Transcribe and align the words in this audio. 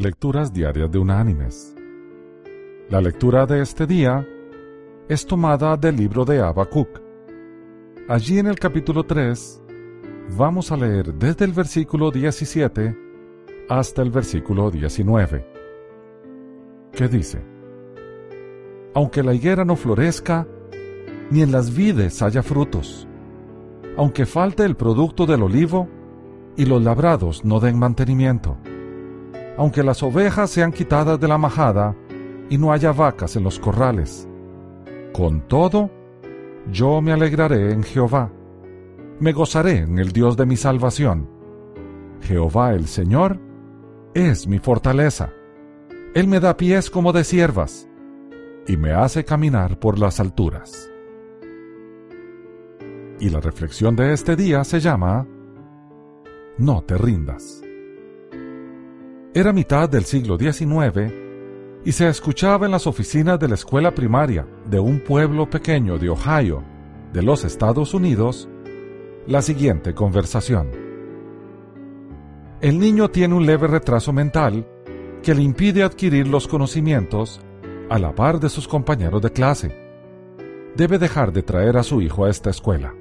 Lecturas 0.00 0.52
Diarias 0.52 0.92
de 0.92 0.98
Unánimes. 1.00 1.74
La 2.88 3.00
lectura 3.00 3.46
de 3.46 3.62
este 3.62 3.84
día 3.84 4.24
es 5.08 5.26
tomada 5.26 5.76
del 5.76 5.96
libro 5.96 6.24
de 6.24 6.38
Habacuc. 6.38 7.00
Allí 8.08 8.38
en 8.38 8.46
el 8.46 8.60
capítulo 8.60 9.02
3 9.02 9.60
vamos 10.36 10.70
a 10.70 10.76
leer 10.76 11.12
desde 11.14 11.46
el 11.46 11.52
versículo 11.52 12.12
17 12.12 12.96
hasta 13.68 14.00
el 14.02 14.12
versículo 14.12 14.70
19, 14.70 15.44
que 16.92 17.08
dice, 17.08 17.42
Aunque 18.94 19.24
la 19.24 19.34
higuera 19.34 19.64
no 19.64 19.74
florezca, 19.74 20.46
ni 21.32 21.42
en 21.42 21.50
las 21.50 21.74
vides 21.74 22.22
haya 22.22 22.44
frutos, 22.44 23.08
aunque 23.96 24.26
falte 24.26 24.64
el 24.64 24.76
producto 24.76 25.26
del 25.26 25.42
olivo, 25.42 25.88
y 26.56 26.66
los 26.66 26.80
labrados 26.84 27.44
no 27.44 27.58
den 27.58 27.76
mantenimiento, 27.80 28.58
aunque 29.58 29.82
las 29.82 30.02
ovejas 30.04 30.50
sean 30.50 30.72
quitadas 30.72 31.18
de 31.18 31.26
la 31.26 31.36
majada 31.36 31.94
y 32.48 32.56
no 32.56 32.72
haya 32.72 32.92
vacas 32.92 33.34
en 33.34 33.42
los 33.42 33.58
corrales. 33.58 34.28
Con 35.12 35.48
todo, 35.48 35.90
yo 36.70 37.02
me 37.02 37.12
alegraré 37.12 37.72
en 37.72 37.82
Jehová, 37.82 38.32
me 39.18 39.32
gozaré 39.32 39.78
en 39.78 39.98
el 39.98 40.12
Dios 40.12 40.36
de 40.36 40.46
mi 40.46 40.56
salvación. 40.56 41.28
Jehová 42.22 42.72
el 42.72 42.86
Señor 42.86 43.40
es 44.14 44.46
mi 44.46 44.60
fortaleza. 44.60 45.32
Él 46.14 46.28
me 46.28 46.38
da 46.38 46.56
pies 46.56 46.88
como 46.88 47.12
de 47.12 47.24
siervas 47.24 47.88
y 48.68 48.76
me 48.76 48.92
hace 48.92 49.24
caminar 49.24 49.80
por 49.80 49.98
las 49.98 50.20
alturas. 50.20 50.88
Y 53.18 53.30
la 53.30 53.40
reflexión 53.40 53.96
de 53.96 54.12
este 54.12 54.36
día 54.36 54.62
se 54.62 54.78
llama 54.78 55.26
No 56.58 56.82
te 56.82 56.96
rindas. 56.96 57.62
Era 59.38 59.52
mitad 59.52 59.88
del 59.88 60.04
siglo 60.04 60.36
XIX 60.36 61.12
y 61.84 61.92
se 61.92 62.08
escuchaba 62.08 62.66
en 62.66 62.72
las 62.72 62.88
oficinas 62.88 63.38
de 63.38 63.46
la 63.46 63.54
escuela 63.54 63.94
primaria 63.94 64.44
de 64.68 64.80
un 64.80 64.98
pueblo 64.98 65.48
pequeño 65.48 65.96
de 65.96 66.08
Ohio, 66.08 66.64
de 67.12 67.22
los 67.22 67.44
Estados 67.44 67.94
Unidos, 67.94 68.48
la 69.28 69.40
siguiente 69.40 69.94
conversación. 69.94 70.72
El 72.60 72.80
niño 72.80 73.10
tiene 73.12 73.36
un 73.36 73.46
leve 73.46 73.68
retraso 73.68 74.12
mental 74.12 74.66
que 75.22 75.36
le 75.36 75.42
impide 75.42 75.84
adquirir 75.84 76.26
los 76.26 76.48
conocimientos 76.48 77.40
a 77.90 78.00
la 78.00 78.16
par 78.16 78.40
de 78.40 78.48
sus 78.48 78.66
compañeros 78.66 79.22
de 79.22 79.30
clase. 79.30 79.70
Debe 80.74 80.98
dejar 80.98 81.32
de 81.32 81.44
traer 81.44 81.76
a 81.76 81.84
su 81.84 82.02
hijo 82.02 82.24
a 82.24 82.30
esta 82.30 82.50
escuela. 82.50 82.92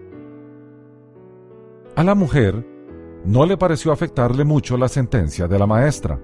A 1.95 2.03
la 2.03 2.13
mujer 2.13 2.76
no 3.25 3.45
le 3.45 3.57
pareció 3.57 3.91
afectarle 3.91 4.43
mucho 4.43 4.77
la 4.77 4.87
sentencia 4.87 5.47
de 5.47 5.59
la 5.59 5.67
maestra, 5.67 6.19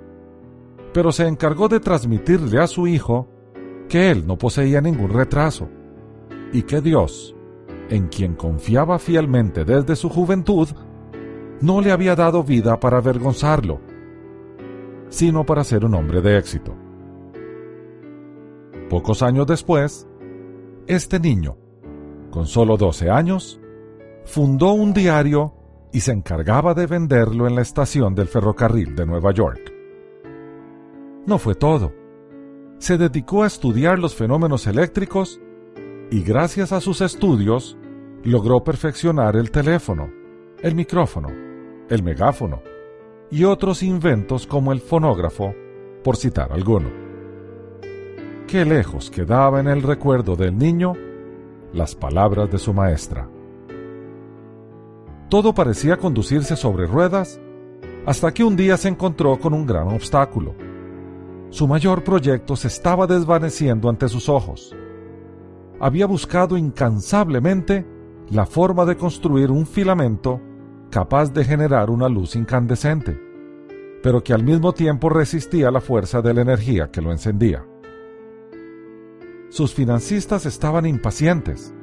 pero 0.93 1.11
se 1.11 1.27
encargó 1.27 1.67
de 1.67 1.79
transmitirle 1.79 2.59
a 2.59 2.67
su 2.67 2.87
hijo 2.87 3.27
que 3.89 4.11
él 4.11 4.25
no 4.25 4.37
poseía 4.37 4.81
ningún 4.81 5.09
retraso 5.09 5.67
y 6.53 6.63
que 6.63 6.81
Dios, 6.81 7.35
en 7.89 8.07
quien 8.07 8.35
confiaba 8.35 8.99
fielmente 8.99 9.65
desde 9.65 9.95
su 9.95 10.09
juventud, 10.09 10.69
no 11.61 11.81
le 11.81 11.91
había 11.91 12.15
dado 12.15 12.43
vida 12.43 12.79
para 12.79 12.97
avergonzarlo, 12.97 13.79
sino 15.09 15.45
para 15.45 15.63
ser 15.63 15.85
un 15.85 15.95
hombre 15.95 16.21
de 16.21 16.37
éxito. 16.37 16.75
Pocos 18.89 19.23
años 19.23 19.47
después, 19.47 20.07
este 20.87 21.19
niño, 21.19 21.57
con 22.31 22.45
solo 22.45 22.77
12 22.77 23.09
años, 23.09 23.59
fundó 24.25 24.73
un 24.73 24.93
diario 24.93 25.53
y 25.93 26.01
se 26.01 26.11
encargaba 26.11 26.73
de 26.73 26.87
venderlo 26.87 27.47
en 27.47 27.55
la 27.55 27.61
estación 27.61 28.15
del 28.15 28.27
ferrocarril 28.27 28.95
de 28.95 29.05
Nueva 29.05 29.31
York. 29.31 29.71
No 31.27 31.37
fue 31.37 31.53
todo. 31.53 31.93
Se 32.79 32.97
dedicó 32.97 33.43
a 33.43 33.47
estudiar 33.47 33.99
los 33.99 34.15
fenómenos 34.15 34.65
eléctricos 34.67 35.39
y 36.11 36.23
gracias 36.23 36.73
a 36.73 36.81
sus 36.81 36.99
estudios 36.99 37.77
logró 38.23 38.63
perfeccionar 38.63 39.35
el 39.35 39.51
teléfono, 39.51 40.09
el 40.61 40.75
micrófono, 40.75 41.29
el 41.89 42.03
megáfono 42.03 42.61
y 43.29 43.43
otros 43.43 43.83
inventos 43.83 44.47
como 44.47 44.73
el 44.73 44.81
fonógrafo, 44.81 45.53
por 46.03 46.17
citar 46.17 46.51
alguno. 46.51 46.89
Qué 48.47 48.65
lejos 48.65 49.09
quedaba 49.09 49.59
en 49.59 49.67
el 49.67 49.81
recuerdo 49.81 50.35
del 50.35 50.57
niño 50.57 50.93
las 51.71 51.95
palabras 51.95 52.51
de 52.51 52.57
su 52.57 52.73
maestra. 52.73 53.29
Todo 55.33 55.51
parecía 55.55 55.97
conducirse 55.97 56.55
sobre 56.55 56.85
ruedas 56.85 57.41
hasta 58.05 58.31
que 58.31 58.43
un 58.43 58.55
día 58.55 58.77
se 58.77 58.87
encontró 58.87 59.39
con 59.39 59.55
un 59.55 59.65
gran 59.65 59.87
obstáculo. 59.87 60.53
Su 61.49 61.67
mayor 61.67 62.03
proyecto 62.03 62.55
se 62.55 62.67
estaba 62.67 63.07
desvaneciendo 63.07 63.89
ante 63.89 64.09
sus 64.09 64.29
ojos. 64.29 64.75
Había 65.79 66.05
buscado 66.05 66.55
incansablemente 66.55 67.83
la 68.29 68.45
forma 68.45 68.85
de 68.85 68.95
construir 68.95 69.49
un 69.49 69.65
filamento 69.65 70.39
capaz 70.91 71.33
de 71.33 71.43
generar 71.43 71.89
una 71.89 72.07
luz 72.07 72.35
incandescente, 72.35 73.19
pero 74.03 74.23
que 74.23 74.33
al 74.33 74.43
mismo 74.43 74.73
tiempo 74.73 75.09
resistía 75.09 75.71
la 75.71 75.81
fuerza 75.81 76.21
de 76.21 76.31
la 76.35 76.41
energía 76.41 76.91
que 76.91 77.01
lo 77.01 77.11
encendía. 77.11 77.65
Sus 79.49 79.73
financistas 79.73 80.45
estaban 80.45 80.85
impacientes 80.85 81.73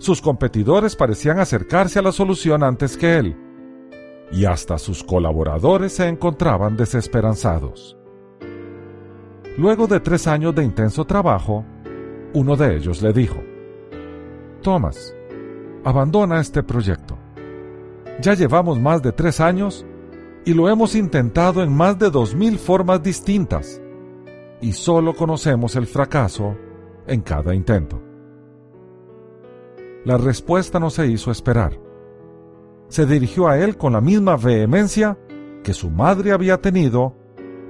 sus 0.00 0.22
competidores 0.22 0.96
parecían 0.96 1.38
acercarse 1.40 1.98
a 1.98 2.02
la 2.02 2.10
solución 2.10 2.64
antes 2.64 2.96
que 2.96 3.18
él, 3.18 3.36
y 4.32 4.46
hasta 4.46 4.78
sus 4.78 5.04
colaboradores 5.04 5.92
se 5.92 6.08
encontraban 6.08 6.74
desesperanzados. 6.74 7.98
Luego 9.58 9.86
de 9.86 10.00
tres 10.00 10.26
años 10.26 10.54
de 10.54 10.64
intenso 10.64 11.04
trabajo, 11.04 11.66
uno 12.32 12.56
de 12.56 12.76
ellos 12.76 13.02
le 13.02 13.12
dijo, 13.12 13.42
Thomas, 14.62 15.14
abandona 15.84 16.40
este 16.40 16.62
proyecto. 16.62 17.18
Ya 18.22 18.32
llevamos 18.32 18.80
más 18.80 19.02
de 19.02 19.12
tres 19.12 19.38
años 19.38 19.84
y 20.46 20.54
lo 20.54 20.70
hemos 20.70 20.94
intentado 20.94 21.62
en 21.62 21.76
más 21.76 21.98
de 21.98 22.08
dos 22.08 22.34
mil 22.34 22.58
formas 22.58 23.02
distintas, 23.02 23.82
y 24.62 24.72
solo 24.72 25.14
conocemos 25.14 25.76
el 25.76 25.86
fracaso 25.86 26.56
en 27.06 27.20
cada 27.20 27.54
intento. 27.54 28.09
La 30.04 30.16
respuesta 30.16 30.80
no 30.80 30.88
se 30.88 31.06
hizo 31.08 31.30
esperar. 31.30 31.78
Se 32.88 33.04
dirigió 33.04 33.48
a 33.48 33.58
él 33.58 33.76
con 33.76 33.92
la 33.92 34.00
misma 34.00 34.36
vehemencia 34.36 35.18
que 35.62 35.74
su 35.74 35.90
madre 35.90 36.32
había 36.32 36.58
tenido 36.58 37.14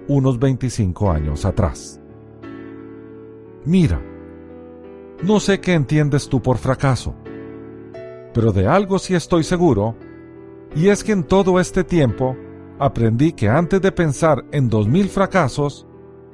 unos 0.07 0.39
25 0.39 1.11
años 1.11 1.45
atrás. 1.45 2.01
Mira, 3.65 4.01
no 5.25 5.41
sé 5.41 5.61
qué 5.61 5.75
entiendes 5.75 6.29
tú 6.29 6.41
por 6.41 6.59
fracaso, 6.59 7.15
pero 8.33 8.53
de 8.53 8.67
algo 8.67 8.99
sí 9.01 9.15
estoy 9.15 9.43
seguro, 9.43 9.97
y 10.75 10.89
es 10.89 11.03
que 11.03 11.13
en 11.13 11.25
todo 11.25 11.59
este 11.59 11.83
tiempo 11.83 12.37
aprendí 12.79 13.33
que 13.33 13.49
antes 13.49 13.83
de 13.83 13.91
pensar 13.91 14.45
en 14.53 14.69
dos 14.69 14.87
mil 14.87 15.09
fracasos, 15.09 15.87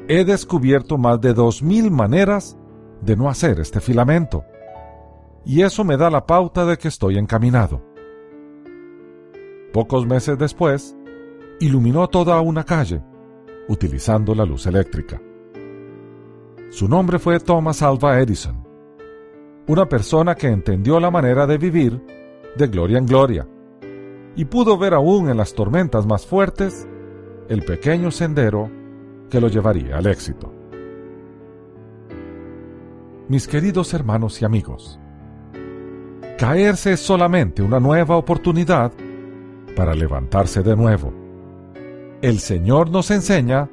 he 0.09 0.25
descubierto 0.27 0.99
más 0.99 1.21
de 1.23 1.33
dos 1.33 1.63
mil 1.63 1.91
maneras 1.91 2.57
de 3.01 3.17
no 3.17 3.31
hacer 3.31 3.59
este 3.61 3.81
filamento 3.81 4.45
y 5.47 5.63
eso 5.63 5.85
me 5.85 5.97
da 5.97 6.11
la 6.11 6.27
pauta 6.27 6.67
de 6.67 6.77
que 6.77 6.89
estoy 6.89 7.19
encaminado. 7.19 7.81
Pocos 9.73 10.05
meses 10.05 10.37
después, 10.37 10.97
iluminó 11.61 12.09
toda 12.09 12.41
una 12.41 12.65
calle, 12.65 13.01
utilizando 13.69 14.35
la 14.35 14.45
luz 14.45 14.67
eléctrica. 14.67 15.23
Su 16.71 16.89
nombre 16.89 17.21
fue 17.21 17.39
Thomas 17.39 17.81
Alva 17.81 18.19
Edison, 18.19 18.67
una 19.69 19.89
persona 19.89 20.35
que 20.35 20.49
entendió 20.49 20.99
la 20.99 21.13
manera 21.13 21.47
de 21.47 21.59
vivir 21.59 22.03
de 22.57 22.67
gloria 22.67 22.99
en 22.99 23.07
gloria, 23.07 23.49
y 24.35 24.45
pudo 24.47 24.77
ver 24.77 24.95
aún 24.95 25.31
en 25.31 25.37
las 25.37 25.55
tormentas 25.55 26.07
más 26.07 26.27
fuertes 26.27 26.89
el 27.49 27.63
pequeño 27.65 28.11
sendero 28.11 28.69
que 29.31 29.41
lo 29.41 29.47
llevaría 29.47 29.97
al 29.97 30.09
éxito. 30.09 30.53
Mis 33.29 33.47
queridos 33.47 33.95
hermanos 33.95 34.43
y 34.43 34.45
amigos, 34.45 35.01
Caerse 36.39 36.93
es 36.93 37.01
solamente 37.01 37.63
una 37.63 37.81
nueva 37.81 38.19
oportunidad 38.19 38.93
para 39.75 39.95
levantarse 39.95 40.63
de 40.63 40.77
nuevo. 40.77 41.11
El 42.21 42.41
Señor 42.41 42.91
nos 42.91 43.11
enseña 43.11 43.71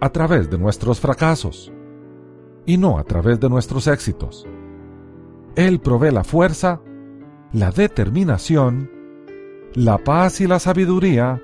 a 0.00 0.08
través 0.08 0.48
de 0.48 0.56
nuestros 0.56 0.98
fracasos 0.98 1.70
y 2.64 2.78
no 2.78 2.98
a 2.98 3.04
través 3.04 3.38
de 3.38 3.50
nuestros 3.50 3.86
éxitos. 3.86 4.46
Él 5.56 5.78
provee 5.78 6.10
la 6.10 6.24
fuerza, 6.24 6.80
la 7.52 7.70
determinación, 7.70 8.90
la 9.74 9.98
paz 9.98 10.40
y 10.40 10.46
la 10.46 10.58
sabiduría 10.58 11.42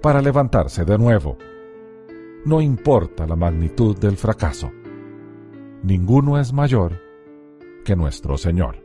para 0.00 0.22
levantarse 0.22 0.84
de 0.84 0.96
nuevo. 0.96 1.38
No 2.44 2.60
importa 2.60 3.26
la 3.26 3.34
magnitud 3.34 3.98
del 3.98 4.16
fracaso. 4.16 4.70
Ninguno 5.82 6.38
es 6.38 6.52
mayor 6.52 7.00
que 7.84 7.96
nuestro 7.96 8.38
Señor. 8.38 8.84